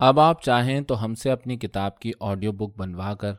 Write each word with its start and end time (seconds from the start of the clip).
اب 0.00 0.20
آپ 0.20 0.42
چاہیں 0.42 0.80
تو 0.80 1.04
ہم 1.04 1.14
سے 1.14 1.30
اپنی 1.30 1.56
کتاب 1.56 1.98
کی 1.98 2.12
آڈیو 2.20 2.52
بک 2.52 2.78
بنوا 2.78 3.14
کر 3.14 3.32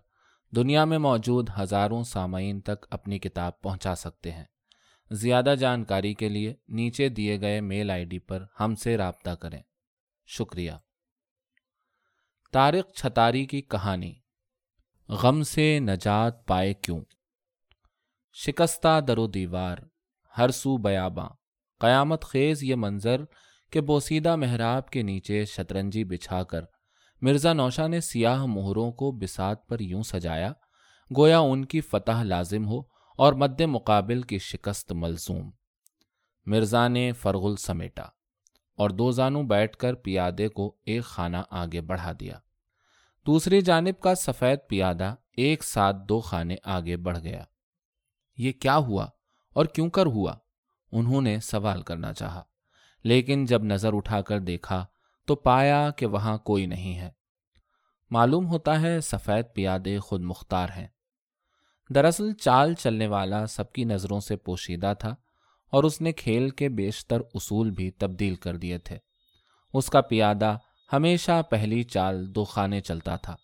دنیا 0.56 0.85
میں 0.85 0.98
موجود 0.98 1.49
ہزاروں 1.60 2.03
سامعین 2.03 2.61
تک 2.61 2.85
اپنی 2.90 3.19
کتاب 3.19 3.61
پہنچا 3.61 3.95
سکتے 3.95 4.32
ہیں۔ 4.32 4.44
زیادہ 5.12 5.55
جانکاری 5.60 6.13
کے 6.13 6.29
لیے 6.29 6.54
نیچے 6.68 7.10
دیے 7.10 7.42
گئے 7.42 7.62
میل 7.62 7.92
آئی 7.92 8.05
ڈی 8.05 8.20
پر 8.20 8.46
ہم 8.60 8.76
سے 8.76 8.97
رابطہ 8.97 9.29
کریں۔ 9.29 9.62
شکریہ۔ 10.28 10.71
تارق 12.52 12.96
چھتاری 12.96 13.46
کی 13.46 13.62
کہانی۔ 13.62 14.14
غم 15.09 15.43
سے 15.43 15.80
نجات 15.80 16.48
پائے 16.48 16.73
کیوں؟ 16.73 17.02
شکستہ 18.34 19.02
در 19.02 19.18
و 19.18 19.28
دیوار، 19.28 19.78
ہر 20.38 20.50
سو 20.50 20.78
بیاباں۔ 20.78 21.30
قیامت 21.80 22.25
خیز 22.25 22.64
یہ 22.64 22.75
منظر 22.75 23.21
کہ 23.72 23.82
بوسیدہ 23.82 24.36
محراب 24.36 24.90
کے 24.90 25.02
نیچے 25.02 25.46
شطرنجی 25.46 26.04
بچھا 26.04 26.44
کر 26.44 26.62
مرزا 27.21 27.54
نوشا 27.54 27.88
نے 27.88 28.02
سیاہ 28.02 28.46
مہروں 28.46 28.92
کو 28.92 29.12
بسات 29.12 29.68
پر 29.68 29.79
یوں 29.79 30.04
سجایا، 30.04 30.54
گویا 31.18 31.39
ان 31.39 31.66
کی 31.66 31.82
فتح 31.82 32.23
لازم 32.23 32.67
ہو 32.67 32.81
اور 33.17 33.34
مد 33.34 33.62
مقابل 33.62 34.21
کی 34.21 34.38
شکست 34.38 34.91
ملزوم۔ 34.91 35.52
مرزا 36.45 36.88
نے 36.88 37.12
فرغل 37.12 37.55
سمیٹا 37.55 38.03
اور 38.77 38.89
دو 38.89 39.12
زانو 39.12 39.43
بیٹھ 39.43 39.77
کر 39.77 39.93
پیادے 39.93 40.48
کو 40.48 40.76
ایک 40.85 41.03
خانہ 41.03 41.38
آگے 41.49 41.81
بڑھا 41.81 42.12
دیا۔ 42.20 42.40
دوسری 43.26 43.62
جانب 43.62 44.01
کا 44.01 44.15
سفید 44.15 44.59
پیادہ 44.70 45.15
ایک 45.38 45.63
ساتھ 45.63 45.98
دو 46.09 46.20
خانے 46.20 46.55
آگے 46.63 46.98
بڑھ 46.98 47.20
گیا۔ 47.20 47.43
یہ 48.38 48.51
کیا 48.51 48.77
ہوا 48.77 49.07
اور 49.53 49.65
کیوں 49.65 49.90
کر 49.90 50.05
ہوا؟ 50.05 50.35
انہوں 50.91 51.21
نے 51.21 51.40
سوال 51.40 51.81
کرنا 51.81 52.13
چاہا۔ 52.13 52.43
لیکن 53.03 53.45
جب 53.45 53.63
نظر 53.63 53.93
اٹھا 53.93 54.21
کر 54.21 54.39
دیکھا 54.39 54.85
تو 55.25 55.35
پایا 55.35 55.89
کہ 55.89 56.05
وہاں 56.05 56.37
کوئی 56.37 56.65
نہیں 56.65 56.97
ہے۔ 56.97 57.09
معلوم 58.11 58.47
ہوتا 58.47 58.81
ہے 58.81 59.01
سفید 59.01 59.45
پیادے 59.53 59.99
خود 59.99 60.21
مختار 60.21 60.67
ہیں۔ 60.77 60.87
دراصل 61.89 62.34
چال 62.34 62.73
چلنے 62.73 63.07
والا 63.07 63.45
سب 63.45 63.73
کی 63.73 63.84
نظروں 63.84 64.20
سے 64.20 64.36
پوشیدہ 64.36 64.94
تھا 65.00 65.16
اور 65.72 65.84
اس 65.84 66.02
نے 66.02 66.11
کھیل 66.11 66.50
کے 66.50 66.70
بیشتر 66.70 67.20
اصول 67.34 67.72
بھی 67.72 67.92
تبدیل 67.92 68.36
کر 68.36 68.58
دیے 68.58 68.78
تھے۔ 68.78 68.98
اس 69.73 69.89
کا 69.89 70.02
پیادہ 70.02 70.58
ہمیشہ 70.94 71.42
پہلی 71.50 71.83
چال 71.83 72.36
دو 72.36 72.44
خانے 72.44 72.81
چلتا 72.81 73.16
تھا۔ 73.16 73.36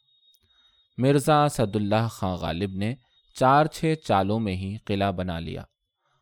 مرزا 0.98 1.50
سد 1.50 1.76
اللہ 1.76 2.08
خاں 2.12 2.36
غالب 2.36 2.72
نے 2.74 2.96
چار 3.34 3.66
چھ 3.66 3.94
چالوں 4.04 4.40
میں 4.40 4.56
ہی 4.56 4.78
قلعہ 4.78 5.12
بنا 5.12 5.40
لیا 5.40 5.64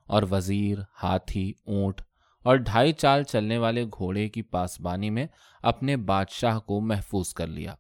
اور 0.08 0.24
وزیر، 0.32 0.78
ہاتھی، 1.04 1.54
اونٹ 1.66 2.02
اور 2.46 2.56
ڈھائی 2.56 2.94
چال 2.94 3.24
چلنے 3.24 3.58
والے 3.58 3.86
گھوڑے 3.86 4.30
کی 4.30 4.42
پاسبانی 4.42 5.10
میں 5.10 5.28
اپنے 5.62 5.98
بادشاہ 5.98 6.60
کو 6.60 6.82
محفوظ 6.82 7.34
کر 7.34 7.48
لیا۔ 7.48 7.76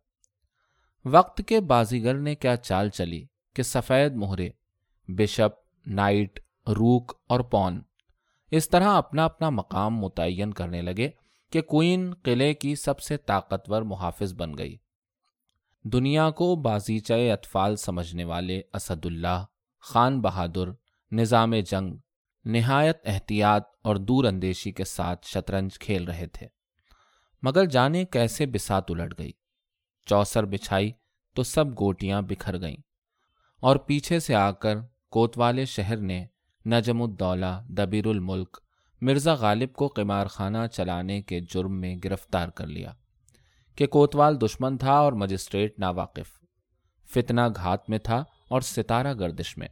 وقت 1.05 1.41
کے 1.47 1.59
بازیگر 1.59 2.13
نے 2.13 2.35
کیا 2.35 2.55
چال 2.55 2.89
چلی 2.89 3.25
کہ 3.53 3.63
سفید 3.63 4.13
مہرے، 4.15 4.49
بشپ، 5.07 5.87
نائٹ، 5.87 6.39
روک 6.67 7.11
اور 7.27 7.39
پون 7.39 7.81
اس 8.51 8.69
طرح 8.69 8.89
اپنا 8.89 9.25
اپنا 9.25 9.49
مقام 9.49 9.97
متعین 9.97 10.53
کرنے 10.53 10.81
لگے 10.81 11.09
کہ 11.51 11.61
کوئن 11.61 12.13
قلعے 12.13 12.53
کی 12.53 12.75
سب 12.75 12.99
سے 12.99 13.17
طاقتور 13.17 13.81
محافظ 13.81 14.33
بن 14.33 14.57
گئی۔ 14.57 14.77
دنیا 15.83 16.29
کو 16.29 16.55
بازیچے 16.55 17.31
اطفال 17.31 17.75
سمجھنے 17.75 18.23
والے 18.23 18.61
اسد 18.73 19.05
اللہ 19.05 19.45
خان 19.79 20.21
بہادر، 20.21 20.71
نظام 21.11 21.55
جنگ 21.55 21.97
نہایت 22.45 22.97
احتیاط 23.05 23.63
اور 23.83 23.95
دور 23.95 24.23
اندیشی 24.23 24.71
کے 24.71 24.83
ساتھ 24.83 25.27
شطرنج 25.27 25.79
کھیل 25.79 26.03
رہے 26.03 26.27
تھے۔ 26.27 26.47
مگر 27.41 27.65
جانے 27.65 28.05
کیسے 28.05 28.45
بسات 28.45 28.91
الٹ 28.91 29.19
گئی۔ 29.19 29.31
چوسر 30.05 30.45
بچھائی 30.45 30.91
تو 31.35 31.43
سب 31.43 31.79
گوٹیاں 31.79 32.21
بکھر 32.21 32.61
گئیں۔ 32.61 32.77
اور 33.61 33.75
پیچھے 33.75 34.19
سے 34.19 34.35
آ 34.35 34.51
کر 34.51 34.75
کوتوالے 35.11 35.65
شہر 35.65 35.97
نے 35.97 36.25
نجم 36.65 37.01
الدولہ، 37.01 37.63
دبیر 37.69 38.05
الملک، 38.05 38.57
مرزا 39.01 39.33
غالب 39.33 39.73
کو 39.73 39.87
قمار 39.87 40.27
خانہ 40.27 40.67
چلانے 40.71 41.21
کے 41.21 41.39
جرم 41.39 41.79
میں 41.79 41.95
گرفتار 42.03 42.49
کر 42.49 42.67
لیا 42.67 42.93
کہ 43.75 43.87
کوتوال 43.87 44.41
دشمن 44.41 44.77
تھا 44.77 44.93
اور 44.93 45.13
مجسٹریٹ 45.13 45.79
ناواقف۔ 45.79 46.45
فتنہ 47.09 47.41
گھات 47.55 47.89
میں 47.89 47.97
تھا 47.97 48.23
اور 48.49 48.61
ستارہ 48.61 49.13
گردش 49.13 49.57
میں۔ 49.57 49.67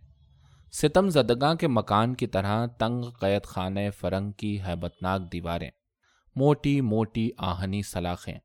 ستم 0.82 1.10
زدگاں 1.10 1.56
کے 1.56 1.68
مکان 1.68 2.14
کی 2.16 2.28
طرح 2.28 2.66
تنگ 2.66 3.04
قید 3.04 3.44
خانہ 3.44 3.80
فرنگ 4.00 4.32
کی 4.32 4.62
ہیبتناک 4.62 5.22
دیواریں، 5.34 5.70
موٹی 6.36 6.82
موٹی 6.82 7.30
آہنی 7.38 7.82
سلاخیں، 7.82 8.40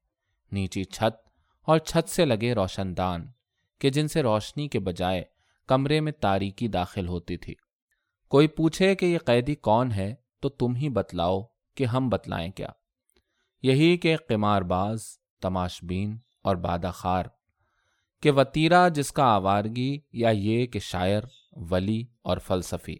نیچی 0.52 0.84
چھت 0.84 1.28
اور 1.62 1.78
چھت 1.78 2.08
سے 2.08 2.24
لگے 2.24 2.54
روشن 2.54 2.96
دان 2.96 3.26
کہ 3.78 3.90
جن 3.90 4.08
سے 4.08 4.22
روشنی 4.22 4.68
کے 4.68 4.78
بجائے 4.78 5.24
کمرے 5.66 6.00
میں 6.00 6.12
تاریکی 6.12 6.68
داخل 6.68 7.08
ہوتی 7.08 7.36
تھی۔ 7.36 7.54
کوئی 8.28 8.48
پوچھے 8.48 8.94
کہ 8.94 9.06
یہ 9.06 9.18
قیدی 9.18 9.54
کون 9.54 9.92
ہے 9.92 10.14
تو 10.40 10.48
تم 10.48 10.74
ہی 10.74 10.88
بتلاؤ 10.88 11.42
کہ 11.74 11.84
ہم 11.84 12.08
بتلائیں 12.08 12.50
کیا۔ 12.50 12.68
یہی 13.62 13.96
کہ 13.96 14.16
قمار 14.28 14.62
باز، 14.62 15.04
تماش 15.40 15.84
بین 15.84 16.18
اور 16.42 16.56
بادہ 16.56 16.90
خار، 16.94 17.24
کہ 18.22 18.30
وطیرہ 18.30 18.88
جس 18.88 19.12
کا 19.12 19.24
آوارگی 19.24 20.00
یا 20.12 20.30
یہ 20.30 20.66
کہ 20.66 20.78
شاعر 20.78 21.22
ولی 21.70 22.04
اور 22.22 22.38
فلسفی، 22.38 22.96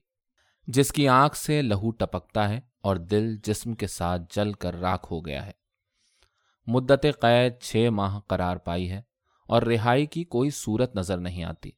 جس 0.66 0.92
کی 0.92 1.08
آنکھ 1.08 1.36
سے 1.36 1.62
لہو 1.62 1.90
ٹپکتا 1.90 2.48
ہے 2.48 2.60
اور 2.80 2.96
دل 2.96 3.36
جسم 3.36 3.74
کے 3.74 3.86
ساتھ 3.86 4.22
جل 4.30 4.52
کر 4.52 4.80
راکھ 4.80 5.12
ہو 5.12 5.26
گیا 5.26 5.46
ہے۔ 5.46 5.52
مدت 6.66 7.06
قید 7.20 7.60
چھ 7.60 7.88
ماہ 7.90 8.20
قرار 8.20 8.56
پائی 8.56 8.90
ہے 8.90 9.00
اور 9.46 9.62
رہائی 9.62 10.06
کی 10.06 10.24
کوئی 10.24 10.50
صورت 10.50 10.96
نظر 10.96 11.18
نہیں 11.18 11.44
آتی۔ 11.44 11.70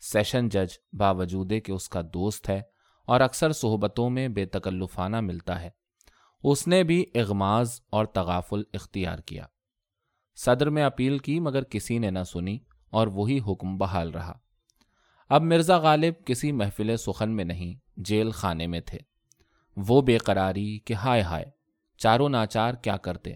سیشن 0.00 0.48
جج 0.48 0.78
باوجود 0.92 1.52
کہ 1.64 1.72
اس 1.72 1.88
کا 1.88 2.00
دوست 2.14 2.48
ہے 2.48 2.62
اور 3.04 3.20
اکثر 3.20 3.52
صحبتوں 3.52 4.10
میں 4.10 4.28
بے 4.28 4.46
تکلفانہ 4.46 5.20
ملتا 5.20 5.62
ہے، 5.62 5.70
اس 6.42 6.66
نے 6.68 6.82
بھی 6.82 7.04
اغماز 7.14 7.80
اور 7.90 8.04
تغافل 8.04 8.62
اختیار 8.72 9.18
کیا۔ 9.18 9.44
صدر 10.36 10.70
میں 10.70 10.82
اپیل 10.82 11.18
کی 11.18 11.40
مگر 11.40 11.62
کسی 11.62 11.98
نے 11.98 12.10
نہ 12.10 12.22
سنی 12.22 12.58
اور 12.90 13.06
وہی 13.06 13.38
حکم 13.48 13.76
بحال 13.76 14.10
رہا۔ 14.10 14.38
اب 15.28 15.42
مرزا 15.42 15.78
غالب 15.78 16.26
کسی 16.26 16.52
محفل 16.52 16.96
سخن 16.96 17.30
میں 17.30 17.44
نہیں، 17.44 17.74
جیل 17.96 18.30
خانے 18.30 18.66
میں 18.66 18.80
تھے۔ 18.80 18.98
وہ 19.76 20.02
بے 20.02 20.18
قراری 20.18 20.78
کہ 20.78 20.94
ہائے 20.94 21.22
ہائے، 21.22 21.44
چاروں 21.98 22.28
ناچار 22.28 22.74
کیا 22.74 22.96
کرتے۔ 22.96 23.34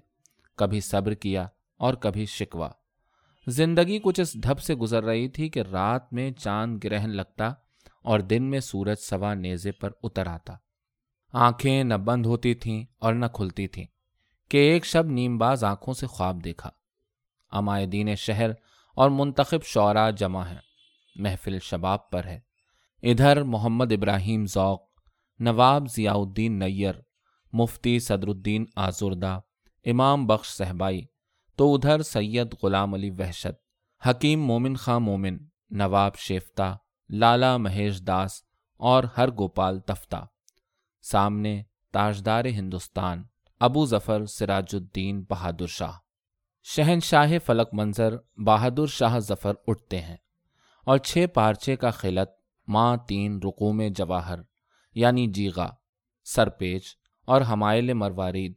کبھی 0.56 0.80
صبر 0.80 1.14
کیا 1.14 1.46
اور 1.78 1.94
کبھی 1.94 2.26
شکوا 2.26 2.68
زندگی 3.46 3.98
کچھ 3.98 4.20
اس 4.20 4.32
ڈھب 4.34 4.60
سے 4.60 4.74
گزر 4.74 5.04
رہی 5.04 5.28
تھی 5.28 5.48
کہ 5.48 5.60
رات 5.60 6.12
میں 6.12 6.30
چاند 6.30 6.78
گرہن 6.84 7.10
لگتا 7.10 7.52
اور 8.02 8.20
دن 8.20 8.42
میں 8.42 8.60
سورج 8.60 8.98
سوا 8.98 9.34
نیزے 9.34 9.72
پر 9.72 9.90
اتر 10.02 10.26
آتا۔ 10.26 10.52
آنکھیں 11.32 11.84
نہ 11.84 11.94
بند 11.94 12.26
ہوتی 12.26 12.54
تھیں 12.54 12.84
اور 12.98 13.14
نہ 13.14 13.26
کھلتی 13.26 13.68
تھیں۔ 13.68 13.86
کہ 14.50 14.56
ایک 14.56 14.84
شب 14.84 15.06
نیم 15.06 15.38
باز 15.38 15.64
آنکھوں 15.64 15.94
سے 15.94 16.06
خواب 16.06 16.44
دیکھا۔ 16.44 16.70
امائدین 17.50 18.14
شہر 18.14 18.50
اور 18.94 19.10
منتخب 19.10 19.64
شعرا 19.64 20.10
جمع 20.10 20.44
ہیں۔ 20.44 20.71
محفل 21.14 21.58
شباب 21.58 22.10
پر 22.10 22.24
ہے۔ 22.24 22.40
ادھر 23.02 23.42
محمد 23.42 23.92
ابراہیم 23.92 24.46
ذوق، 24.46 24.80
نواب 25.38 25.90
ضیاء 25.90 26.14
الدین 26.14 26.58
نیئر 26.58 26.94
مفتی 27.52 27.98
صدر 27.98 28.28
الدین 28.28 28.64
آزردہ، 28.76 29.40
امام 29.84 30.26
بخش 30.26 30.48
صحبائی 30.48 31.04
تو 31.56 31.74
ادھر 31.74 32.02
سید 32.02 32.54
غلام 32.62 32.94
علی 32.94 33.10
وحشت، 33.10 33.62
حکیم 34.06 34.42
مومن 34.42 34.76
خاں 34.76 35.00
مومن، 35.00 35.38
نواب 35.70 36.16
شیفتہ، 36.16 36.76
لالا 37.08 37.56
مہیش 37.56 38.02
داس 38.06 38.42
اور 38.76 39.04
ہر 39.16 39.30
گوپال 39.30 39.80
تفتہ۔ 39.80 40.26
سامنے 41.02 41.62
تاجدار 41.92 42.44
ہندوستان، 42.44 43.22
ابو 43.60 43.86
ظفر 43.86 44.26
سراج 44.26 44.64
الدین 44.72 45.22
بہادر 45.22 45.66
شاہ۔ 45.66 45.92
شہنشاہ 46.62 47.32
فلک 47.46 47.68
منظر 47.72 48.16
بہادر 48.46 48.86
شاہ 48.86 49.18
ظفر 49.18 49.52
اٹھتے 49.66 50.00
ہیں۔ 50.00 50.16
اور 50.84 50.98
چھ 50.98 51.26
پارچے 51.34 51.76
کا 51.76 51.90
خلت، 51.90 52.30
ماں 52.68 52.96
تین 53.08 53.40
رقوم 53.44 53.82
جواہر 53.96 54.38
یعنی 54.94 55.26
جیغا 55.26 55.68
سرپیچ 56.24 56.84
اور 57.24 57.40
حمائل 57.40 57.92
مروارید، 57.92 58.52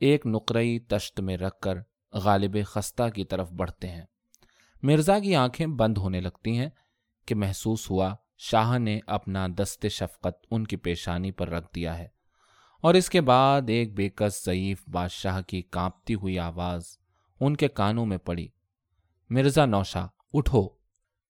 ایک 0.00 0.26
نقرئی 0.26 0.78
تشت 0.78 1.20
میں 1.20 1.36
رکھ 1.36 1.60
کر 1.60 1.78
غالب 2.12 2.56
خستہ 2.66 3.08
کی 3.14 3.24
طرف 3.24 3.50
بڑھتے 3.50 3.88
ہیں۔ 3.88 4.04
مرزا 4.82 5.18
کی 5.18 5.36
آنکھیں 5.36 5.66
بند 5.66 5.98
ہونے 5.98 6.20
لگتی 6.20 6.58
ہیں 6.58 6.68
کہ 7.26 7.34
محسوس 7.34 7.90
ہوا 7.90 8.14
شاہ 8.38 8.78
نے 8.78 9.00
اپنا 9.06 9.46
دست 9.58 9.86
شفقت 9.86 10.46
ان 10.50 10.64
کی 10.64 10.76
پیشانی 10.76 11.30
پر 11.30 11.48
رکھ 11.48 11.74
دیا 11.74 11.98
ہے۔ 11.98 12.08
اور 12.80 12.94
اس 12.94 13.10
کے 13.10 13.20
بعد 13.20 13.62
ایک 13.68 13.94
بےکس 13.94 14.44
ضعیف 14.44 14.88
بادشاہ 14.88 15.40
کی 15.40 15.62
کانپتی 15.62 16.14
ہوئی 16.14 16.38
آواز 16.38 16.84
ان 17.40 17.56
کے 17.56 17.68
کانوں 17.68 18.06
میں 18.06 18.18
پڑی۔ 18.18 18.48
مرزا 19.30 19.66
نوشا، 19.66 20.06
اٹھو۔ 20.34 20.77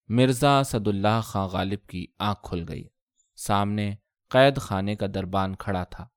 مرزا 0.09 0.63
سد 0.63 0.89
اللہ 0.89 1.21
خاں 1.23 1.49
غالب 1.49 1.89
کی 1.89 2.07
آنکھ 2.19 2.41
کھل 2.43 2.65
گئی۔ 2.69 2.89
سامنے 3.37 3.95
قید 4.29 4.57
خانے 4.57 4.97
کا 4.97 5.07
دربان 5.15 5.57
کھڑا 5.57 5.85
تھا۔ 5.85 6.09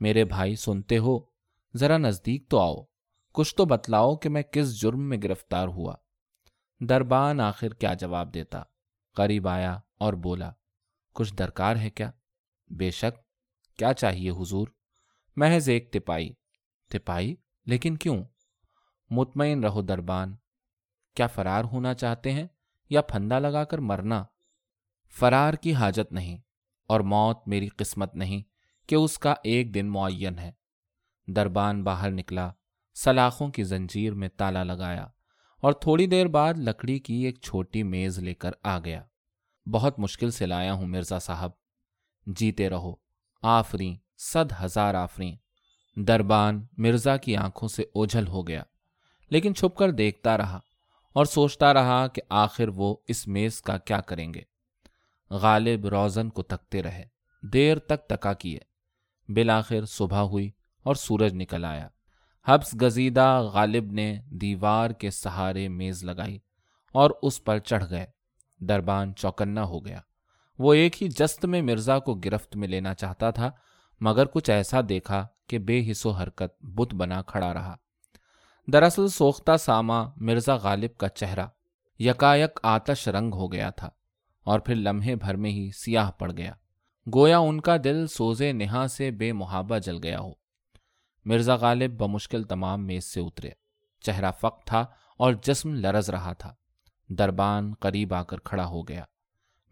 میرے 0.00 0.24
بھائی، 0.24 0.56
سنتے 0.56 0.98
ہو؟ 0.98 1.18
ذرا 1.76 1.98
نزدیک 1.98 2.48
تو 2.48 2.58
آؤ۔ 2.58 2.84
کچھ 3.32 3.56
تو 3.56 3.64
بتلاؤ 3.64 4.16
کہ 4.16 4.28
میں 4.28 4.42
کس 4.42 4.80
جرم 4.80 5.08
میں 5.08 5.18
گرفتار 5.22 5.68
ہوا۔ 5.68 5.94
دربان 6.80 7.40
آخر 7.40 7.68
کیا 7.68 7.94
جواب 7.94 8.34
دیتا؟ 8.34 8.62
قریب 9.16 9.48
آیا 9.48 9.78
اور 9.98 10.12
بولا، 10.12 10.50
کچھ 11.12 11.34
درکار 11.34 11.76
ہے 11.76 11.90
کیا؟ 11.90 12.10
بے 12.70 12.90
شک، 12.90 13.18
کیا 13.78 13.92
چاہیے 13.92 14.30
حضور؟ 14.30 14.68
محض 15.36 15.68
ایک 15.68 15.92
تپائی۔ 15.92 16.32
تپائی؟ 16.90 17.36
لیکن 17.66 17.96
کیوں؟ 17.96 18.24
مطمئن 19.10 19.64
رہو 19.64 19.82
دربان، 19.82 20.36
کیا 21.14 21.26
فرار 21.26 21.64
ہونا 21.64 21.94
چاہتے 21.94 22.32
ہیں؟ 22.32 22.46
یا 22.90 23.02
پھندا 23.02 23.38
لگا 23.38 23.64
کر 23.64 23.78
مرنا 23.78 24.24
فرار 25.18 25.54
کی 25.54 25.74
حاجت 25.74 26.12
نہیں 26.12 26.38
اور 26.88 27.00
موت 27.00 27.48
میری 27.48 27.68
قسمت 27.68 28.14
نہیں 28.14 28.42
کہ 28.88 28.94
اس 28.94 29.18
کا 29.18 29.34
ایک 29.44 29.74
دن 29.74 29.88
معین 29.88 30.38
ہے۔ 30.38 30.52
دربان 31.28 31.84
باہر 31.84 32.10
نکلا، 32.10 32.50
سلاخوں 32.96 33.48
کی 33.48 33.62
زنجیر 33.62 34.14
میں 34.14 34.28
تالا 34.28 34.64
لگایا 34.64 35.06
اور 35.62 35.72
تھوڑی 35.72 36.06
دیر 36.06 36.26
بعد 36.26 36.54
لکڑی 36.56 36.98
کی 36.98 37.14
ایک 37.14 37.40
چھوٹی 37.42 37.82
میز 37.82 38.18
لے 38.18 38.34
کر 38.34 38.50
آ 38.62 38.78
گیا۔ 38.78 39.02
بہت 39.66 39.98
مشکل 39.98 40.30
سے 40.30 40.46
لایا 40.46 40.72
ہوں 40.72 40.86
مرزا 40.86 41.18
صاحب۔ 41.18 41.50
جیتے 42.26 42.70
رہو 42.70 42.94
آفری 43.42 43.96
صد 44.18 44.52
ہزار 44.62 44.94
آفری 44.94 45.36
دربان 45.96 46.66
مرزا 46.78 47.16
کی 47.16 47.36
آنکھوں 47.36 47.68
سے 47.68 47.82
اوجھل 47.82 48.26
ہو 48.26 48.46
گیا، 48.48 48.62
لیکن 49.30 49.54
چھپ 49.54 49.76
کر 49.76 49.90
دیکھتا 49.90 50.36
رہا۔ 50.38 50.58
اور 51.18 51.26
سوچتا 51.26 51.74
رہا 51.74 52.06
کہ 52.06 52.22
آخر 52.28 52.68
وہ 52.68 52.96
اس 53.08 53.28
میز 53.28 53.62
کا 53.62 53.78
کیا 53.78 54.00
کریں 54.00 54.34
گے۔ 54.34 54.40
غالب 55.30 55.86
روزن 55.86 56.28
کو 56.28 56.42
تکتے 56.42 56.82
رہے۔ 56.82 57.04
دیر 57.42 57.78
تک 57.78 58.06
تکا 58.08 58.32
کیے۔ 58.32 58.58
بالآخر 59.28 59.84
صبح 59.84 60.18
ہوئی 60.18 60.50
اور 60.82 60.94
سورج 60.94 61.34
نکل 61.34 61.64
آیا۔ 61.64 61.88
حبس 62.46 62.82
گزیدہ 62.82 63.50
غالب 63.52 63.92
نے 63.92 64.20
دیوار 64.30 64.90
کے 64.90 65.10
سہارے 65.10 65.68
میز 65.68 66.04
لگائی 66.04 66.38
اور 66.92 67.10
اس 67.22 67.44
پر 67.44 67.58
چڑھ 67.58 67.84
گئے۔ 67.90 68.06
دربان 68.60 69.14
چوکنا 69.14 69.64
ہو 69.64 69.86
گیا۔ 69.86 70.00
وہ 70.58 70.74
ایک 70.74 71.02
ہی 71.02 71.08
جست 71.08 71.44
میں 71.44 71.62
مرزا 71.62 71.98
کو 71.98 72.14
گرفت 72.14 72.56
میں 72.56 72.68
لینا 72.68 72.94
چاہتا 72.94 73.30
تھا، 73.30 73.50
مگر 74.00 74.26
کچھ 74.26 74.50
ایسا 74.50 74.80
دیکھا 74.88 75.26
کہ 75.46 75.58
بے 75.58 75.90
حص 75.90 76.06
و 76.06 76.10
حرکت 76.10 76.64
بت 76.64 76.94
بنا 76.94 77.22
کھڑا 77.22 77.54
رہا۔ 77.54 77.76
دراصل 78.72 79.08
سوختہ 79.08 79.56
ساما 79.56 80.04
مرزا 80.16 80.54
غالب 80.56 80.96
کا 80.96 81.08
چہرہ 81.08 81.46
یکایک 81.98 82.60
آتش 82.62 83.08
رنگ 83.08 83.34
ہو 83.34 83.52
گیا 83.52 83.70
تھا 83.70 83.90
اور 84.44 84.60
پھر 84.60 84.74
لمحے 84.74 85.16
بھر 85.16 85.36
میں 85.36 85.50
ہی 85.50 85.70
سیاہ 85.70 86.10
پڑ 86.10 86.32
گیا۔ 86.32 86.52
گویا 87.14 87.38
ان 87.38 87.60
کا 87.60 87.76
دل 87.84 88.06
سوزے 88.06 88.52
نہا 88.52 88.86
سے 88.86 89.10
بے 89.10 89.32
محابہ 89.32 89.78
جل 89.78 90.02
گیا 90.02 90.20
ہو۔ 90.20 90.32
مرزا 91.24 91.54
غالب 91.54 91.90
بمشکل 91.98 92.42
تمام 92.42 92.86
میز 92.86 93.04
سے 93.04 93.20
اترے۔ 93.20 93.50
چہرہ 94.00 94.30
فق 94.40 94.64
تھا 94.64 94.86
اور 95.18 95.32
جسم 95.32 95.74
لرز 95.74 96.10
رہا 96.10 96.32
تھا۔ 96.32 96.54
دربان 97.08 97.74
قریب 97.74 98.14
آ 98.14 98.22
کر 98.22 98.38
کھڑا 98.38 98.66
ہو 98.66 98.88
گیا۔ 98.88 99.04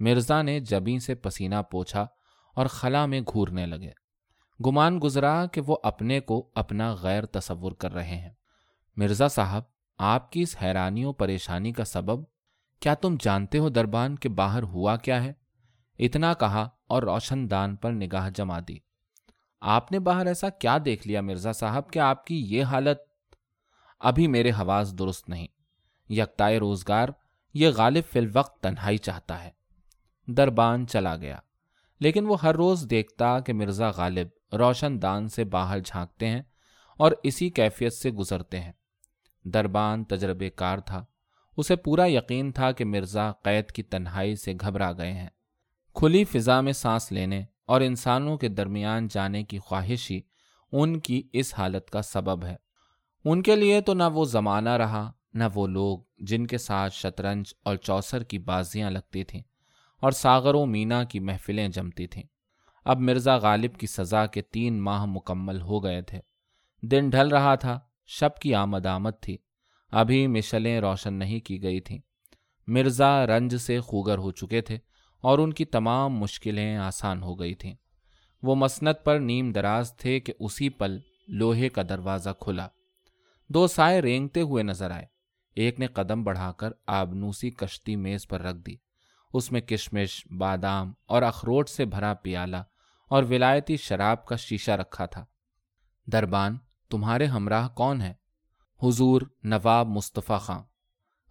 مرزا 0.00 0.43
نے 0.43 0.60
جبیں 0.60 0.98
سے 0.98 1.14
پسینہ 1.14 1.62
پوچھا 1.70 2.06
اور 2.54 2.66
خلا 2.66 3.06
میں 3.06 3.20
گھورنے 3.20 3.66
لگے۔ 3.66 3.90
گمان 4.66 5.00
گزرا 5.02 5.46
کہ 5.46 5.60
وہ 5.60 5.76
اپنے 5.82 6.20
کو 6.20 6.50
اپنا 6.54 6.94
غیر 6.94 7.26
تصور 7.26 7.72
کر 7.72 7.94
رہے 7.94 8.16
ہیں۔ 8.16 8.31
مرزا 8.96 9.28
صاحب، 9.28 9.62
آپ 9.98 10.32
کی 10.32 10.43
اس 10.43 10.56
حیرانی 10.62 11.04
و 11.04 11.12
پریشانی 11.12 11.72
کا 11.72 11.84
سبب؟ 11.84 12.25
کیا 12.81 12.94
تم 12.94 13.16
جانتے 13.20 13.58
ہو 13.58 13.69
دربان 13.69 14.16
کہ 14.16 14.28
باہر 14.28 14.62
ہوا 14.62 14.96
کیا 14.96 15.25
ہے؟ 15.25 15.32
اتنا 15.98 16.34
کہا 16.34 16.69
اور 16.87 17.02
روشن 17.02 17.50
دان 17.50 17.76
پر 17.76 17.93
نگاہ 17.93 18.31
جما 18.31 18.58
دی۔ 18.69 18.76
آپ 19.60 19.93
نے 19.93 19.98
باہر 19.98 20.26
ایسا 20.26 20.48
کیا 20.48 20.78
دیکھ 20.84 21.08
لیا 21.08 21.20
مرزا 21.20 21.52
صاحب 21.52 21.90
کہ 21.90 21.98
آپ 21.98 22.26
کی 22.26 22.37
یہ 22.40 22.64
حالت؟ 22.64 22.98
ابھی 24.00 24.26
میرے 24.26 24.50
حواس 24.50 24.98
درست 24.98 25.28
نہیں۔ 25.28 25.46
یکتائے 26.08 26.58
روزگار، 26.58 27.08
یہ 27.54 27.69
غالب 27.69 28.04
فی 28.12 28.19
الوقت 28.19 28.62
تنہائی 28.62 28.98
چاہتا 28.98 29.44
ہے۔ 29.44 29.50
دربان 30.26 30.87
چلا 30.87 31.16
گیا۔ 31.16 31.38
لیکن 32.00 32.26
وہ 32.26 32.37
ہر 32.43 32.54
روز 32.54 32.87
دیکھتا 32.90 33.40
کہ 33.40 33.52
مرزا 33.52 33.90
غالب 33.90 34.54
روشن 34.54 35.02
دان 35.02 35.28
سے 35.28 35.44
باہر 35.44 35.78
جھانکتے 35.81 36.26
ہیں 36.26 36.43
اور 36.96 37.12
اسی 37.22 37.50
کیفیت 37.50 37.93
سے 37.93 38.10
گزرتے 38.10 38.60
ہیں۔ 38.60 38.72
دربان 39.54 40.04
تجربے 40.04 40.50
کار 40.50 40.78
تھا۔ 40.78 41.04
اسے 41.56 41.76
پورا 41.76 42.06
یقین 42.06 42.52
تھا 42.52 42.72
کہ 42.72 42.84
مرزا 42.84 43.32
قید 43.32 43.66
کی 43.66 43.82
تنہائی 43.82 44.37
سے 44.37 44.54
گھبرا 44.60 44.93
گئے 44.93 45.12
ہیں۔ 45.12 45.28
کھلی 45.94 46.25
فضا 46.25 46.60
میں 46.60 46.72
سانس 46.72 47.12
لینے 47.12 47.44
اور 47.66 47.81
انسانوں 47.81 48.37
کے 48.37 48.48
درمیان 48.48 49.08
جانے 49.10 49.44
کی 49.44 49.58
خواہش 49.58 50.10
ہی 50.10 50.20
ان 50.72 51.00
کی 51.00 51.22
اس 51.32 51.54
حالت 51.58 51.90
کا 51.90 52.02
سبب 52.02 52.44
ہے۔ 52.44 52.56
ان 53.25 53.43
کے 53.43 53.56
لیے 53.56 53.81
تو 53.81 53.94
نہ 53.94 54.02
وہ 54.14 54.25
زمانہ 54.25 54.69
رہا، 54.69 55.12
نہ 55.34 55.44
وہ 55.54 55.66
لوگ 55.66 55.98
جن 56.19 56.46
کے 56.46 56.58
ساتھ 56.58 56.94
شطرنج 56.94 57.46
اور 57.64 57.76
چوسر 57.76 58.22
کی 58.22 58.38
بازیاں 58.38 58.90
لگتی 58.90 59.25
تھیں 59.25 59.43
اور 60.00 60.10
ساغر 60.10 60.54
و 60.54 60.66
مینا 60.66 61.04
کی 61.04 61.20
محفلیں 61.20 61.69
جمتی 61.69 62.06
تھیں۔ 62.06 62.22
اب 62.84 63.00
مرزا 63.00 63.37
غالب 63.37 63.76
کی 63.78 63.87
سزا 63.87 64.26
کے 64.26 64.43
تین 64.43 64.81
ماہ 64.81 65.04
مکمل 65.04 65.60
ہو 65.60 65.84
گئے 65.84 66.02
تھے۔ 66.02 66.20
دن 66.82 67.08
ڈھل 67.08 67.28
رہا 67.28 67.54
تھا۔ 67.54 67.81
شب 68.06 68.35
کی 68.43 68.55
آمد 68.55 68.87
آمد 68.87 69.11
تھی۔ 69.20 69.37
ابھی 69.91 70.26
مشلیں 70.26 70.81
روشن 70.81 71.14
نہیں 71.14 71.41
کی 71.41 71.62
گئی 71.62 71.81
تھیں۔ 71.81 71.99
مرزا 72.67 73.26
رنج 73.26 73.56
سے 73.56 73.81
خوگر 73.81 74.19
ہو 74.19 74.31
چکے 74.31 74.61
تھے 74.61 74.79
اور 75.20 75.38
ان 75.38 75.53
کی 75.53 75.64
تمام 75.64 76.19
مشکلیں 76.19 76.76
آسان 76.76 77.23
ہو 77.23 77.41
گئی 77.41 77.55
تھیں۔ 77.55 77.75
وہ 78.43 78.55
مسنت 78.55 79.05
پر 79.05 79.19
نیم 79.19 79.53
دراز 79.53 79.97
تھے 79.97 80.20
کہ 80.20 80.32
اسی 80.41 80.69
پل 80.69 80.99
لوہے 81.29 81.69
کا 81.69 81.82
دروازہ 81.88 82.31
کھلا۔ 82.41 82.69
دو 83.49 83.67
سائے 83.67 84.03
رینگتے 84.03 84.41
ہوئے 84.41 84.62
نظر 84.62 84.91
آئے۔ 84.91 85.06
ایک 85.55 85.81
نے 85.81 85.87
قدم 85.87 86.25
بڑھا 86.25 86.53
کر 86.53 86.70
آبنوسی 86.87 87.50
کشتی 87.50 87.97
میز 87.97 88.29
پر 88.29 88.41
رکھ 88.41 88.58
دی۔ 88.58 88.76
اس 89.32 89.53
میں 89.53 89.61
کشمش، 89.61 90.26
بادام 90.38 90.93
اور 91.06 91.23
اخروٹ 91.23 91.69
سے 91.69 91.85
بھرا 91.85 92.14
پیالہ 92.14 92.56
اور 93.08 93.23
ولایتی 93.23 93.76
شراب 93.76 94.26
کا 94.26 94.37
شیشہ 94.37 94.70
رکھا 94.70 95.06
تھا۔ 95.06 95.25
دربان 96.06 96.58
تمہارے 96.91 97.27
ہمراہ 97.27 97.69
کون 97.69 98.00
ہے 98.00 98.15
حضور 98.83 99.23
نواب 99.43 99.88
مصطفیٰ 99.88 100.41
خاں 100.41 100.62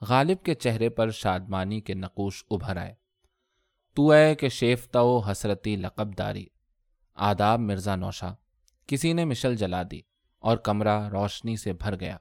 غالب 0.01 0.43
کے 0.43 0.53
چہرے 0.53 0.89
پر 0.89 1.11
شادمانی 1.11 1.81
کے 1.81 1.93
نقوش 1.93 2.43
ابھر 2.49 2.77
آئے۔ 2.77 2.95
تو 3.95 4.11
اے 4.11 4.35
کہ 4.35 4.49
شیفتا 4.49 5.01
و 5.01 5.19
حسرتی 5.19 5.75
لقب 5.75 6.17
داری۔ 6.17 6.45
آداب 7.15 7.59
مرزا 7.59 7.95
نوشا۔ 7.95 8.33
کسی 8.87 9.13
نے 9.13 9.25
مشل 9.25 9.55
جلا 9.55 9.83
دی 9.91 10.01
اور 10.39 10.57
کمرہ 10.57 11.09
روشنی 11.09 11.55
سے 11.55 11.73
بھر 11.73 11.99
گیا۔ 11.99 12.17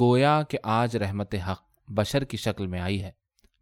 گویا 0.00 0.42
کہ 0.42 0.58
آج 0.62 0.96
رحمت 0.96 1.34
حق 1.34 1.62
بشر 1.88 2.24
کی 2.24 2.36
شکل 2.36 2.66
میں 2.66 2.80
آئی 2.80 3.02
ہے۔ 3.02 3.10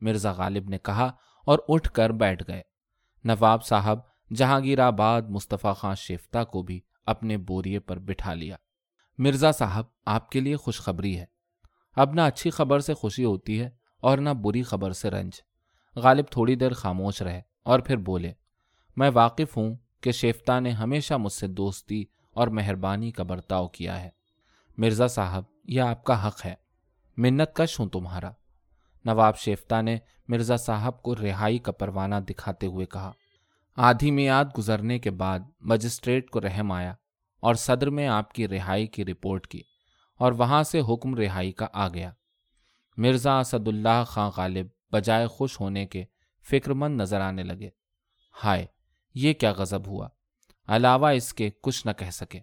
مرزا 0.00 0.32
غالب 0.32 0.68
نے 0.68 0.78
کہا 0.78 1.12
اور 1.44 1.58
اٹھ 1.68 1.90
کر 1.90 2.10
بیٹھ 2.10 2.42
گئے۔ 2.48 2.62
نواب 3.24 3.64
صاحب 3.64 3.98
جہانگیر 4.34 4.78
آباد 4.78 5.22
مصطفیٰ 5.22 5.76
خان 5.76 5.94
شیفتہ 5.94 6.44
کو 6.44 6.62
بھی 6.62 6.80
اپنے 7.06 7.36
بوریے 7.36 7.80
پر 7.80 7.98
بٹھا 7.98 8.34
لیا۔ 8.34 8.56
مرزا 9.22 9.52
صاحب، 9.52 9.84
آپ 10.06 10.30
کے 10.30 10.40
لیے 10.40 10.56
خوشخبری 10.56 11.18
ہے۔ 11.18 11.24
اب 11.96 12.12
نہ 12.12 12.20
اچھی 12.20 12.50
خبر 12.50 12.80
سے 12.80 12.94
خوشی 12.94 13.24
ہوتی 13.24 13.60
ہے 13.60 13.70
اور 14.00 14.18
نہ 14.18 14.30
بری 14.30 14.62
خبر 14.62 14.92
سے 14.92 15.10
رنج۔ 15.10 15.32
غالب 15.96 16.24
تھوڑی 16.30 16.54
دیر 16.54 16.72
خاموش 16.72 17.22
رہے 17.22 17.40
اور 17.62 17.80
پھر 17.80 17.96
بولے، 17.96 18.32
میں 18.96 19.10
واقف 19.14 19.56
ہوں 19.56 19.76
کہ 20.00 20.12
شیفتہ 20.12 20.60
نے 20.60 20.70
ہمیشہ 20.70 21.14
مجھ 21.14 21.32
سے 21.32 21.46
دوستی 21.46 22.04
اور 22.30 22.48
مہربانی 22.48 23.10
کا 23.10 23.22
برتاؤ 23.22 23.68
کیا 23.68 24.02
ہے۔ 24.02 24.10
مرزا 24.78 25.06
صاحب، 25.06 25.42
یہ 25.64 25.80
آپ 25.80 26.04
کا 26.04 26.28
حق 26.28 26.46
ہے۔ 26.46 26.54
منت 27.16 27.56
کش 27.56 27.80
ہوں 27.80 27.88
تمہارا۔ 27.88 28.30
نواب 29.04 29.36
شیفتہ 29.36 29.82
نے 29.82 29.98
مرزا 30.28 30.56
صاحب 30.56 31.02
کو 31.02 31.14
رہائی 31.14 31.58
کا 31.58 31.72
پروانہ 31.72 32.14
دکھاتے 32.14 32.66
ہوئے 32.66 32.86
کہا، 32.86 33.12
آدھی 33.76 34.10
میاد 34.10 34.44
گزرنے 34.58 34.98
کے 34.98 35.10
بعد 35.10 35.40
مجسٹریٹ 35.60 36.30
کو 36.30 36.40
رحم 36.40 36.72
آیا۔ 36.72 36.94
اور 37.40 37.54
صدر 37.54 37.90
میں 37.90 38.08
آپ 38.08 38.32
کی 38.32 38.48
رہائی 38.48 38.86
کی 38.86 39.04
رپورٹ 39.04 39.46
کی 39.46 39.62
اور 40.18 40.32
وہاں 40.32 40.62
سے 40.62 40.80
حکم 40.80 41.14
رہائی 41.14 41.52
کا 41.52 41.66
آ 41.72 41.88
گیا۔ 41.88 42.10
مرزا 42.96 43.38
اسد 43.38 43.68
اللہ 43.68 44.04
خان 44.06 44.30
غالب 44.36 44.66
بجائے 44.92 45.26
خوش 45.26 45.60
ہونے 45.60 45.86
کے 45.86 46.04
فکر 46.50 46.72
مند 46.72 47.00
نظر 47.00 47.20
آنے 47.20 47.42
لگے۔ 47.42 47.68
ہائے، 48.44 48.66
یہ 49.14 49.32
کیا 49.32 49.52
غضب 49.52 49.86
ہوا؟ 49.86 50.08
علاوہ 50.66 51.08
اس 51.08 51.34
کے 51.34 51.50
کچھ 51.62 51.86
نہ 51.86 51.92
کہہ 51.92 52.10
سکے۔ 52.10 52.40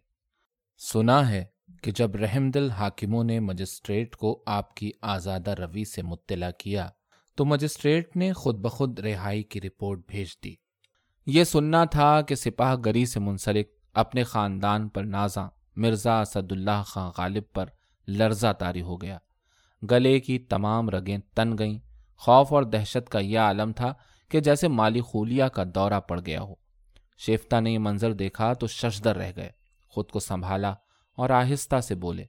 سنا 0.77 1.29
ہے 1.29 1.45
کہ 1.81 1.91
جب 1.91 2.15
رحم 2.15 2.51
دل 2.51 2.71
حاکموں 2.71 3.23
نے 3.23 3.39
مجسٹریٹ 3.39 4.15
کو 4.15 4.43
آپ 4.45 4.75
کی 4.75 4.91
آزادہ 5.01 5.51
روی 5.51 5.85
سے 5.85 6.01
مطلع 6.01 6.49
کیا، 6.57 6.89
تو 7.35 7.45
مجسٹریٹ 7.45 8.17
نے 8.17 8.33
خود 8.33 8.55
بخود 8.55 8.99
رہائی 8.99 9.43
کی 9.43 9.61
رپورٹ 9.61 9.99
بھیج 10.07 10.27
دی۔ 10.43 10.55
یہ 11.25 11.43
سننا 11.43 11.85
تھا 11.85 12.21
کہ 12.21 12.35
سپاہ 12.35 12.75
گری 12.85 13.05
سے 13.05 13.19
منسلک 13.19 13.67
اپنے 13.97 14.23
خاندان 14.23 14.89
پر 14.89 15.03
نازاں 15.03 15.49
مرزا 15.75 16.21
اسد 16.21 16.51
اللہ 16.51 16.83
خان 16.85 17.11
غالب 17.17 17.43
پر 17.53 17.65
لرزہ 18.07 18.53
تاری 18.53 18.81
ہو 18.81 19.01
گیا۔ 19.01 19.17
گلے 19.91 20.19
کی 20.19 20.39
تمام 20.39 20.89
رگیں 20.89 21.17
تن 21.35 21.57
گئیں۔ 21.57 21.79
خوف 22.17 22.53
اور 22.53 22.63
دہشت 22.63 23.09
کا 23.09 23.19
یہ 23.19 23.39
عالم 23.39 23.71
تھا 23.71 23.93
کہ 24.29 24.39
جیسے 24.39 24.67
مالی 24.67 25.01
خولیا 25.01 25.47
کا 25.47 25.63
دورہ 25.75 25.99
پڑ 25.99 26.19
گیا 26.25 26.41
ہو۔ 26.41 26.55
شیفتا 27.17 27.59
نے 27.59 27.71
یہ 27.71 27.79
منظر 27.79 28.13
دیکھا 28.13 28.53
تو 28.53 28.67
ششدر 28.67 29.15
رہ 29.15 29.31
گئے۔ 29.35 29.49
خود 29.89 30.11
کو 30.11 30.19
سنبھالا 30.19 30.73
اور 31.15 31.29
آہستہ 31.29 31.79
سے 31.79 31.95
بولے، 31.95 32.25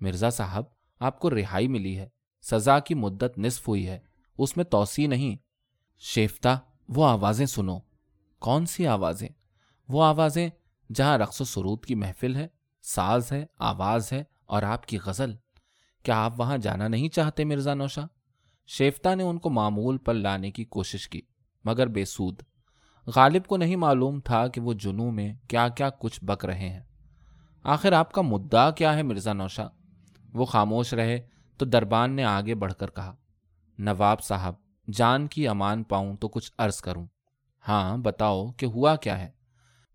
مرزا 0.00 0.30
صاحب، 0.30 0.64
آپ 1.00 1.18
کو 1.18 1.30
رہائی 1.30 1.68
ملی 1.68 1.98
ہے۔ 1.98 2.08
سزا 2.42 2.78
کی 2.78 2.94
مدت 2.94 3.38
نصف 3.38 3.68
ہوئی 3.68 3.88
ہے۔ 3.88 3.98
اس 4.38 4.56
میں 4.56 4.64
توسیع 4.64 5.08
نہیں۔ 5.08 5.36
شیفتا 5.98 6.58
وہ 6.88 7.08
آوازیں 7.08 7.46
سنو۔ 7.46 7.78
کون 8.38 8.66
سی 8.66 8.86
آوازیں؟ 8.86 9.28
وہ 9.88 10.04
آوازیں 10.04 10.48
جہاں 10.94 11.18
رقص 11.18 11.40
و 11.40 11.44
سرود 11.44 11.84
کی 11.84 11.94
محفل 11.94 12.36
ہے، 12.36 12.48
ساز 12.82 13.32
ہے، 13.32 13.46
آواز 13.58 14.12
ہے 14.12 14.24
اور 14.46 14.62
آپ 14.62 14.86
کی 14.86 14.98
غزل۔ 15.04 15.34
کیا 16.02 16.24
آپ 16.24 16.40
وہاں 16.40 16.58
جانا 16.58 16.88
نہیں 16.88 17.08
چاہتے 17.08 17.44
مرزا 17.44 17.74
نوشا؟ 17.74 18.02
شیفتا 18.66 19.14
نے 19.14 19.22
ان 19.22 19.38
کو 19.38 19.50
معمول 19.50 19.98
پر 19.98 20.14
لانے 20.14 20.50
کی 20.50 20.64
کوشش 20.64 21.08
کی، 21.08 21.20
مگر 21.64 21.86
بے 21.86 22.04
سود۔ 22.04 22.42
غالب 23.06 23.46
کو 23.46 23.56
نہیں 23.56 23.76
معلوم 23.76 24.20
تھا 24.20 24.48
کہ 24.48 24.60
وہ 24.60 24.72
جنو 24.72 25.10
میں 25.10 25.34
کیا 25.48 25.68
کیا 25.68 25.90
کچھ 25.90 26.24
بک 26.24 26.44
رہے 26.44 26.68
ہیں۔ 26.68 26.80
آخر 27.62 27.92
آپ 27.92 28.12
کا 28.12 28.22
مدعا 28.22 28.70
کیا 28.70 28.96
ہے 28.96 29.02
مرزا 29.02 29.32
نوشا؟ 29.32 29.66
وہ 30.32 30.44
خاموش 30.44 30.94
رہے 30.94 31.26
تو 31.56 31.64
دربان 31.64 32.10
نے 32.10 32.24
آگے 32.24 32.54
بڑھ 32.54 32.74
کر 32.74 32.90
کہا، 32.90 33.14
نواب 33.78 34.22
صاحب، 34.22 34.54
جان 34.92 35.26
کی 35.26 35.48
امان 35.48 35.82
پاؤں 35.82 36.16
تو 36.16 36.28
کچھ 36.28 36.52
عرض 36.58 36.80
کروں۔ 36.80 37.06
ہاں 37.68 37.96
بتاؤ 37.96 38.50
کہ 38.50 38.66
ہوا 38.66 38.96
کیا 38.96 39.20
ہے؟ 39.20 39.37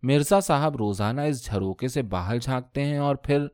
مرزا 0.04 0.40
صاحب 0.40 0.78
روزانہ 0.78 1.22
اس 1.22 1.46
جھروکے 1.46 1.88
سے 1.88 2.02
باہر 2.02 2.38
جھانکتے 2.38 2.86
ہیں 2.86 2.98
اور 2.98 3.16
پھر 3.16 3.48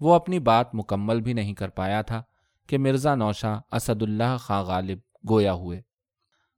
وہ 0.00 0.14
اپنی 0.14 0.38
بات 0.38 0.74
مکمل 0.74 1.20
بھی 1.20 1.32
نہیں 1.32 1.54
کر 1.54 1.68
پایا 1.68 2.02
تھا 2.02 2.22
کہ 2.66 2.78
مرزا 2.78 3.14
نوشا 3.14 3.58
اسد 3.72 4.02
اللہ 4.02 4.36
خاں 4.38 4.62
غالب 4.62 4.98
گویا 5.30 5.52
ہوئے۔ 5.52 5.82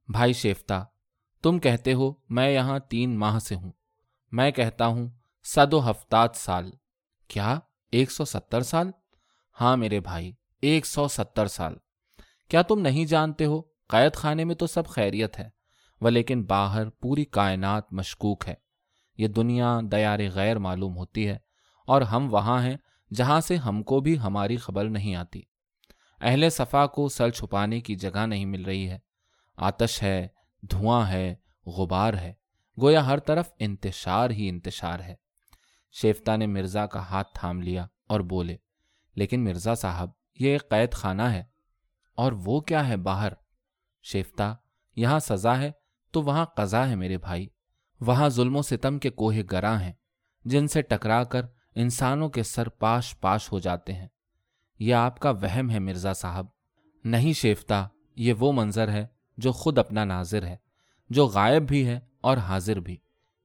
بھائی 0.07 0.33
شیفتا، 0.33 0.83
تم 1.41 1.59
کہتے 1.59 1.93
ہو 1.93 2.13
میں 2.29 2.49
یہاں 2.49 2.79
تین 2.79 3.17
ماہ 3.17 3.39
سے 3.39 3.55
ہوں۔ 3.55 3.71
میں 4.31 4.51
کہتا 4.51 4.87
ہوں 4.87 5.09
سد 5.43 5.73
و 5.73 5.91
ہفتاد 5.91 6.29
سال۔ 6.33 6.71
کیا؟ 7.27 7.59
ایک 7.91 8.11
سو 8.11 8.25
ستر 8.25 8.61
سال؟ 8.61 8.91
ہاں 9.61 9.77
میرے 9.77 9.99
بھائی، 9.99 10.31
ایک 10.61 10.85
سو 10.85 11.07
ستر 11.07 11.47
سال۔ 11.47 11.75
کیا 12.47 12.61
تم 12.61 12.79
نہیں 12.79 13.05
جانتے 13.05 13.45
ہو؟ 13.45 13.61
قید 13.87 14.15
خانے 14.15 14.43
میں 14.43 14.55
تو 14.55 14.67
سب 14.67 14.85
خیریت 14.85 15.39
ہے 15.39 15.49
وہ 16.01 16.09
لیکن 16.09 16.43
باہر 16.43 16.89
پوری 16.89 17.25
کائنات 17.25 17.93
مشکوک 17.93 18.43
ہے۔ 18.47 18.66
یہ 19.17 19.27
دنیا 19.27 19.79
دیار 19.91 20.19
غیر 20.33 20.59
معلوم 20.59 20.97
ہوتی 20.97 21.27
ہے 21.27 21.37
اور 21.85 22.01
ہم 22.01 22.33
وہاں 22.33 22.63
ہیں 22.63 22.77
جہاں 23.13 23.41
سے 23.41 23.55
ہم 23.55 23.83
کو 23.83 23.99
بھی 23.99 24.19
ہماری 24.19 24.57
خبر 24.57 24.89
نہیں 24.89 25.15
آتی۔ 25.15 25.41
اہل 26.21 26.49
صفا 26.49 26.87
کو 26.87 27.09
سر 27.09 27.29
چھپانے 27.29 27.81
کی 27.81 27.95
جگہ 27.95 28.25
نہیں 28.25 28.45
مل 28.45 28.65
رہی 28.65 28.89
ہے۔ 28.89 28.99
آتش 29.57 30.03
ہے، 30.03 30.27
دھواں 30.61 31.07
ہے، 31.07 31.35
غبار 31.65 32.13
ہے۔ 32.13 32.33
گویا 32.81 33.05
ہر 33.05 33.19
طرف 33.19 33.49
انتشار 33.59 34.29
ہی 34.29 34.49
انتشار 34.49 34.99
ہے۔ 34.99 35.15
شیفتا 35.91 36.35
نے 36.35 36.47
مرزا 36.47 36.85
کا 36.85 36.99
ہاتھ 36.99 37.27
تھام 37.33 37.61
لیا 37.61 37.87
اور 38.07 38.19
بولے، 38.19 38.57
لیکن 39.15 39.43
مرزا 39.43 39.75
صاحب، 39.75 40.09
یہ 40.39 40.49
ایک 40.49 40.69
قید 40.69 40.93
خانہ 40.93 41.21
ہے 41.21 41.43
اور 42.15 42.31
وہ 42.31 42.59
کیا 42.59 42.87
ہے 42.87 42.97
باہر؟ 42.97 43.33
شیفتا 44.03 44.55
یہاں 44.95 45.19
سزا 45.19 45.59
ہے 45.59 45.71
تو 46.11 46.21
وہاں 46.21 46.45
قضا 46.45 46.89
ہے 46.89 46.95
میرے 46.95 47.17
بھائی۔ 47.17 47.47
وہاں 48.01 48.29
ظلم 48.29 48.55
و 48.55 48.61
ستم 48.61 48.99
کے 48.99 49.09
کوہ 49.09 49.33
گراں 49.51 49.81
ہیں، 49.81 49.93
جن 50.45 50.67
سے 50.67 50.81
ٹکرا 50.81 51.23
کر 51.23 51.41
انسانوں 51.75 52.29
کے 52.29 52.43
سر 52.43 52.69
پاش 52.69 53.19
پاش 53.19 53.51
ہو 53.51 53.59
جاتے 53.59 53.93
ہیں۔ 53.93 54.07
یہ 54.79 54.95
آپ 54.95 55.19
کا 55.19 55.29
وہم 55.29 55.69
ہے 55.69 55.79
مرزا 55.79 56.13
صاحب۔ 56.13 56.45
نہیں 57.03 57.33
شیفتا، 57.33 57.87
یہ 58.15 58.33
وہ 58.33 58.51
منظر 58.51 58.91
ہے 58.91 59.07
جو 59.37 59.51
خود 59.51 59.77
اپنا 59.77 60.05
ناظر 60.05 60.45
ہے، 60.45 60.57
جو 61.09 61.25
غائب 61.25 61.67
بھی 61.67 61.87
ہے 61.87 61.99
اور 62.21 62.37
حاضر 62.37 62.79
بھی۔ 62.79 62.97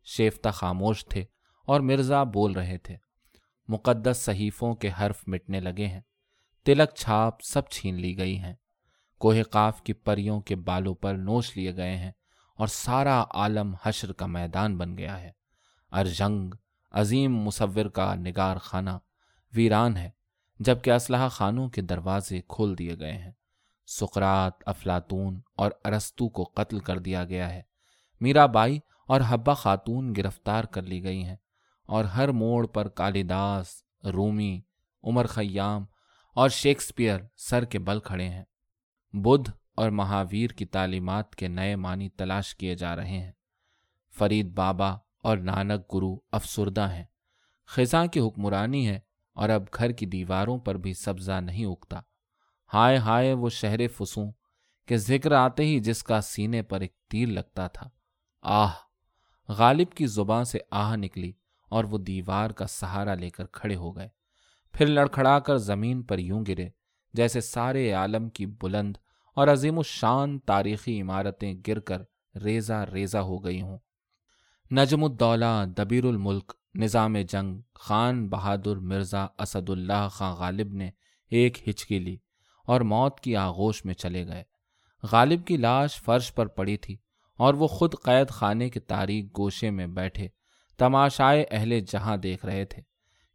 شیفتا 0.04 0.50
خاموش 0.50 1.06
تھے 1.06 1.24
اور 1.66 1.80
مرزا 1.80 2.22
بول 2.22 2.52
رہے 2.52 2.78
تھے۔ 2.78 2.96
مقدس 3.68 4.16
صحیفوں 4.16 4.74
کے 4.74 4.90
حرف 5.00 5.24
مٹنے 5.26 5.60
لگے 5.60 5.86
ہیں۔ 5.86 6.00
تلک 6.64 6.94
چھاپ 6.94 7.40
سب 7.40 7.68
چھین 7.68 7.94
لی 7.94 8.18
گئی 8.18 8.38
ہیں۔ 8.38 8.54
کوہ 9.18 9.42
قاف 9.50 9.82
کی 9.82 9.92
پریوں 9.92 10.40
کے 10.40 10.56
بالوں 10.56 10.94
پر 10.94 11.14
نوش 11.14 11.56
لیے 11.56 11.76
گئے 11.76 11.96
ہیں۔ 11.96 12.12
اور 12.54 12.66
سارا 12.66 13.24
عالم 13.30 13.74
حشر 13.82 14.12
کا 14.12 14.26
میدان 14.26 14.78
بن 14.78 14.98
گیا 14.98 15.20
ہے۔ 15.20 15.30
ارجنگ، 15.92 16.54
عظیم 16.90 17.36
مصور 17.36 17.84
کا 17.84 18.14
نگار 18.14 18.56
خانہ، 18.56 18.90
ویران 19.54 19.96
ہے، 19.96 20.10
جبکہ 20.58 20.90
اسلحہ 20.90 21.28
خانوں 21.28 21.68
کے 21.68 21.82
دروازے 21.82 22.40
کھول 22.48 22.78
دیے 22.78 22.98
گئے 22.98 23.12
ہیں۔ 23.12 23.32
سکرات 23.86 24.52
افلاطون 24.66 25.40
اور 25.56 25.70
ارستو 25.84 26.28
کو 26.28 26.44
قتل 26.44 26.78
کر 26.78 26.98
دیا 26.98 27.24
گیا 27.24 27.54
ہے۔ 27.54 27.62
میرا 28.20 28.46
بائی 28.46 28.80
اور 29.06 29.20
حبا 29.28 29.54
خاتون 29.54 30.14
گرفتار 30.16 30.64
کر 30.64 30.82
لی 30.82 31.04
گئی 31.04 31.24
ہیں 31.24 31.36
اور 31.86 32.04
ہر 32.04 32.28
موڑ 32.28 32.66
پر 32.66 32.88
کالیداس 32.88 33.82
رومی، 34.04 34.60
عمر 35.04 35.26
خیام 35.26 35.84
اور 36.34 36.48
شیکسپیئر 36.48 37.20
سر 37.36 37.64
کے 37.64 37.78
بل 37.78 38.00
کھڑے 38.00 38.28
ہیں۔ 38.28 38.44
بدھ 39.12 39.50
اور 39.82 39.90
مہاویر 39.90 40.50
کی 40.50 40.64
تعلیمات 40.64 41.34
کے 41.34 41.48
نئے 41.48 41.76
معنی 41.76 42.08
تلاش 42.08 42.54
کیے 42.54 42.74
جا 42.74 42.96
رہے 42.96 43.20
ہیں۔ 43.20 43.32
فرید 44.18 44.54
بابا 44.54 44.90
اور 45.22 45.36
نانک 45.36 45.94
گرو 45.94 46.16
افسردہ 46.32 46.92
ہیں۔ 46.92 47.04
خزاں 47.66 48.06
کی 48.06 48.20
حکمرانی 48.20 48.88
ہے 48.88 49.00
اور 49.32 49.48
اب 49.48 49.62
گھر 49.74 49.92
کی 49.92 50.06
دیواروں 50.06 50.58
پر 50.58 50.74
بھی 50.74 50.94
سبزہ 50.94 51.40
نہیں 51.40 51.64
اگتا۔ 51.64 52.00
ہائے 52.74 52.96
ہائے 52.96 53.32
وہ 53.32 53.48
شہر 53.48 53.88
فسوں 53.88 54.32
کہ 54.86 54.96
ذکر 54.96 55.32
آتے 55.32 55.64
ہی 55.64 55.80
جس 55.80 56.04
کا 56.04 56.20
سینے 56.20 56.62
پر 56.62 56.80
ایک 56.80 56.94
تیر 57.10 57.26
لگتا 57.26 57.68
تھا۔ 57.68 57.88
آہ، 58.42 58.72
غالب 59.48 59.92
کی 59.92 60.06
زباں 60.06 60.44
سے 60.44 60.58
آہ 60.70 60.96
نکلی 60.96 61.32
اور 61.68 61.84
وہ 61.84 61.98
دیوار 61.98 62.50
کا 62.50 62.66
سہارا 62.66 63.14
لے 63.14 63.30
کر 63.30 63.46
کھڑے 63.46 63.76
ہو 63.76 63.96
گئے۔ 63.96 64.08
پھر 64.72 64.86
لڑکھڑا 64.86 65.38
کر 65.38 65.56
زمین 65.56 66.02
پر 66.02 66.18
یوں 66.18 66.44
گرے 66.48 66.68
جیسے 67.12 67.40
سارے 67.40 67.92
عالم 67.92 68.28
کی 68.28 68.46
بلند 68.46 68.96
اور 69.34 69.48
عظیم 69.48 69.78
الشان 69.78 70.38
تاریخی 70.38 71.00
عمارتیں 71.00 71.54
گر 71.68 71.78
کر 71.78 72.02
ریزہ 72.44 72.86
ریزہ 72.92 73.18
ہو 73.18 73.44
گئی 73.44 73.62
ہوں۔ 73.62 73.78
نجم 74.72 75.04
الدولہ، 75.04 75.64
دبیر 75.66 76.04
الملک، 76.04 76.52
نظام 76.74 77.16
جنگ، 77.28 77.60
خان 77.74 78.28
بہادر 78.28 78.76
مرزا 78.76 79.26
اسد 79.38 79.70
اللہ 79.70 80.08
خان 80.10 80.34
غالب 80.34 80.72
نے 80.72 80.90
ایک 81.30 81.68
ہچکی 81.68 81.98
لی 81.98 82.16
اور 82.66 82.80
موت 82.80 83.20
کی 83.20 83.36
آغوش 83.36 83.84
میں 83.84 83.94
چلے 83.94 84.26
گئے۔ 84.26 84.44
غالب 85.12 85.46
کی 85.46 85.56
لاش 85.56 86.02
فرش 86.02 86.34
پر 86.34 86.46
پڑی 86.46 86.76
تھی 86.76 86.96
اور 87.36 87.54
وہ 87.54 87.66
خود 87.66 87.94
قید 88.02 88.30
خانے 88.30 88.70
کے 88.70 88.80
تاریخ 88.80 89.24
گوشے 89.38 89.70
میں 89.70 89.86
بیٹھے 89.86 90.28
تماشائے 90.78 91.44
اہل 91.50 91.80
جہاں 91.80 92.16
دیکھ 92.16 92.46
رہے 92.46 92.64
تھے 92.64 92.82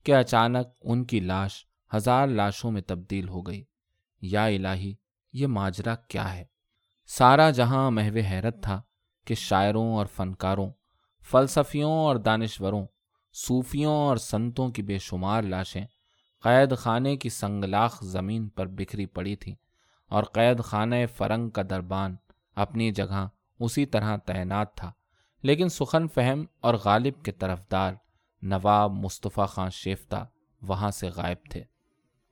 کہ 0.04 0.16
اچانک 0.16 0.68
ان 0.82 1.06
کی 1.06 1.20
لاش 1.20 1.66
ہزار 1.96 2.28
لاشوں 2.28 2.72
میں 2.72 2.82
تبدیل 2.82 3.30
ہو 3.30 3.42
گئی۔ 3.42 3.64
یا 4.22 4.46
الہی 4.46 4.96
یہ 5.38 5.48
ماجرا 5.48 5.96
کیا 5.96 6.34
ہے؟ 6.34 6.44
سارا 7.10 7.50
جہاں 7.50 7.90
محو 7.92 8.18
حیرت 8.30 8.62
تھا 8.64 8.82
کہ 9.28 9.36
شاعروں 9.36 9.88
اور 9.96 10.06
فنکاروں، 10.06 10.70
فلسفیوں 11.32 11.92
اور 11.92 12.16
دانشوروں، 12.16 12.86
صوفیوں 13.36 13.96
اور 13.98 14.18
سنتوں 14.18 14.70
کی 14.70 14.82
بے 14.82 14.98
شمار 14.98 15.44
لاشیں 15.44 15.86
قید 16.44 16.78
خانے 16.78 17.16
کی 17.18 17.30
سنگلاخ 17.30 18.04
زمین 18.04 18.48
پر 18.50 18.68
بکھری 18.68 19.06
پڑی 19.06 19.36
تھیں 19.36 19.56
اور 20.12 20.24
قید 20.24 20.64
خانہ 20.64 20.96
فرنگ 21.16 21.50
کا 21.50 21.62
دربان 21.70 22.16
اپنی 22.56 22.92
جگہ 22.92 23.28
اسی 23.60 23.86
طرح 23.86 24.16
تعینات 24.18 24.76
تھا، 24.76 24.92
لیکن 25.44 25.70
سخن 25.70 26.08
فہم 26.08 26.44
اور 26.60 26.74
غالب 26.74 27.24
کے 27.24 27.32
طرفدار 27.32 27.94
نواب 28.42 28.92
مصطفیٰ 28.92 29.48
خان 29.48 29.70
شیفتہ 29.70 30.26
وہاں 30.62 30.92
سے 30.92 31.10
غائب 31.10 31.38
تھے۔ 31.50 31.64